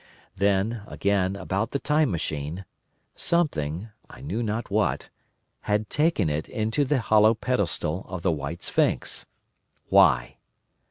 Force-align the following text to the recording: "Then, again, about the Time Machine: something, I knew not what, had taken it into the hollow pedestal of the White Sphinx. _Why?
"Then, 0.35 0.81
again, 0.87 1.35
about 1.35 1.69
the 1.69 1.77
Time 1.77 2.09
Machine: 2.09 2.65
something, 3.15 3.89
I 4.09 4.21
knew 4.21 4.41
not 4.41 4.71
what, 4.71 5.09
had 5.69 5.91
taken 5.91 6.27
it 6.27 6.49
into 6.49 6.85
the 6.85 6.97
hollow 7.01 7.35
pedestal 7.35 8.07
of 8.09 8.23
the 8.23 8.31
White 8.31 8.63
Sphinx. 8.63 9.27
_Why? 9.91 10.37